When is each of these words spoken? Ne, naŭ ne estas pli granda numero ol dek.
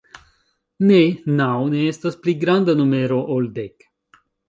Ne, 0.91 1.01
naŭ 1.41 1.51
ne 1.75 1.85
estas 1.91 2.19
pli 2.25 2.37
granda 2.47 2.79
numero 2.83 3.25
ol 3.37 3.55
dek. 3.63 3.91